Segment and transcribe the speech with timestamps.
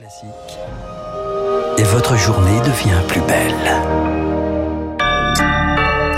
[0.00, 0.30] Classique.
[1.76, 3.52] Et votre journée devient plus belle.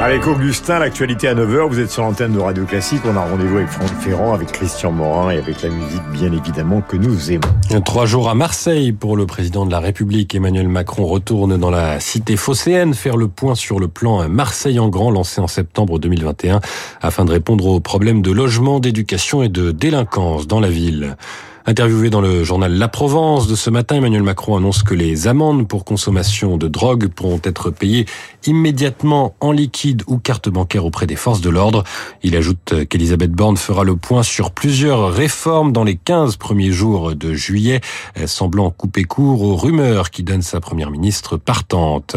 [0.01, 3.57] Avec Augustin, l'actualité à 9h, vous êtes sur l'antenne de Radio Classique, on a rendez-vous
[3.57, 7.83] avec Franck Ferrand, avec Christian Morin et avec la musique bien évidemment que nous aimons.
[7.84, 11.98] Trois jours à Marseille pour le président de la République, Emmanuel Macron retourne dans la
[11.98, 16.60] cité phocéenne faire le point sur le plan Marseille en grand lancé en septembre 2021
[17.00, 21.16] afin de répondre aux problèmes de logement, d'éducation et de délinquance dans la ville.
[21.64, 25.68] Interviewé dans le journal La Provence de ce matin, Emmanuel Macron annonce que les amendes
[25.68, 28.06] pour consommation de drogue pourront être payées
[28.45, 31.84] immédiatement en liquide ou carte bancaire auprès des forces de l'ordre.
[32.23, 37.15] Il ajoute qu'Elisabeth Borne fera le point sur plusieurs réformes dans les 15 premiers jours
[37.15, 37.80] de juillet,
[38.27, 42.16] semblant couper court aux rumeurs qui donnent sa première ministre partante.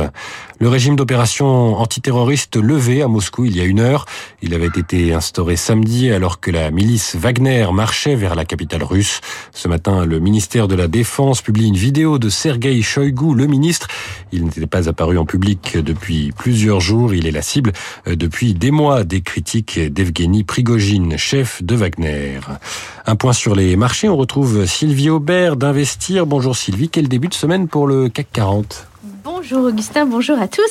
[0.60, 4.06] Le régime d'opération antiterroriste levé à Moscou il y a une heure.
[4.42, 9.20] Il avait été instauré samedi alors que la milice Wagner marchait vers la capitale russe.
[9.52, 13.88] Ce matin, le ministère de la Défense publie une vidéo de Sergei Shoigu, le ministre.
[14.32, 17.14] Il n'était pas apparu en public depuis plusieurs jours.
[17.14, 17.72] Il est la cible
[18.06, 22.40] depuis des mois des critiques d'Evgeny Prigogine, chef de Wagner.
[23.06, 24.10] Un point sur les marchés.
[24.10, 26.26] On retrouve Sylvie Aubert d'Investir.
[26.26, 26.90] Bonjour Sylvie.
[26.90, 28.88] Quel début de semaine pour le CAC 40
[29.26, 30.62] Bonjour Augustin, bonjour à tous.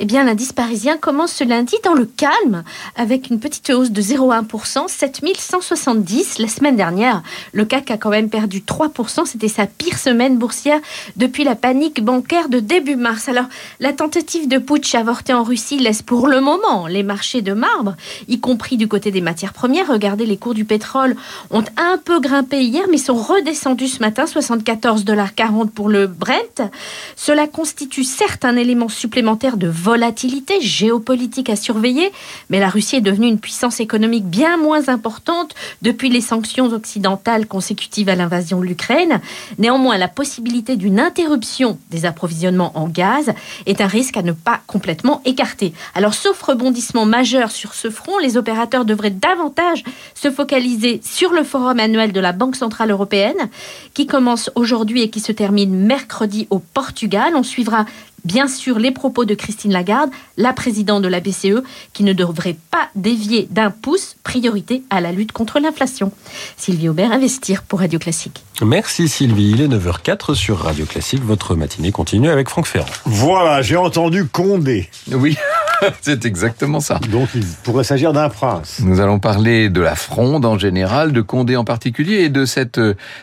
[0.00, 2.64] Eh bien, l'indice parisien commence ce lundi dans le calme
[2.96, 6.40] avec une petite hausse de 0,1%, 7170.
[6.40, 9.24] La semaine dernière, le CAC a quand même perdu 3%.
[9.24, 10.80] C'était sa pire semaine boursière
[11.14, 13.28] depuis la panique bancaire de début mars.
[13.28, 13.44] Alors,
[13.78, 17.94] la tentative de putsch avortée en Russie laisse pour le moment les marchés de marbre,
[18.26, 19.86] y compris du côté des matières premières.
[19.86, 21.14] Regardez, les cours du pétrole
[21.52, 26.68] ont un peu grimpé hier, mais sont redescendus ce matin, 74,40$ pour le Brent.
[27.14, 32.10] Cela constitue certes un élément supplémentaire de volatilité géopolitique à surveiller,
[32.48, 37.46] mais la Russie est devenue une puissance économique bien moins importante depuis les sanctions occidentales
[37.46, 39.20] consécutives à l'invasion de l'Ukraine.
[39.58, 43.32] Néanmoins, la possibilité d'une interruption des approvisionnements en gaz
[43.66, 45.74] est un risque à ne pas complètement écarter.
[45.94, 51.44] Alors, sauf rebondissement majeur sur ce front, les opérateurs devraient davantage se focaliser sur le
[51.44, 53.50] forum annuel de la Banque Centrale Européenne,
[53.92, 57.34] qui commence aujourd'hui et qui se termine mercredi au Portugal.
[57.36, 57.81] On suivra
[58.24, 61.62] bien sûr les propos de Christine Lagarde, la présidente de la BCE,
[61.92, 66.12] qui ne devrait pas dévier d'un pouce, priorité à la lutte contre l'inflation.
[66.56, 68.44] Sylvie Aubert, Investir pour Radio Classique.
[68.62, 71.22] Merci Sylvie, il est 9h04 sur Radio Classique.
[71.24, 72.86] Votre matinée continue avec Franck Ferrand.
[73.04, 74.88] Voilà, j'ai entendu Condé.
[75.10, 75.36] Oui.
[76.00, 76.98] C'est exactement ça.
[77.10, 78.80] Donc il pourrait s'agir d'un prince.
[78.84, 82.80] Nous allons parler de la fronde en général, de Condé en particulier, et de cette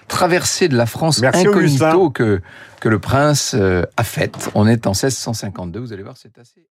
[0.07, 2.11] traversée de la France Merci incognito Augustin.
[2.11, 2.41] que,
[2.79, 3.55] que le prince
[3.97, 4.49] a faite.
[4.55, 6.61] On est en 1652, vous allez voir, c'est assez...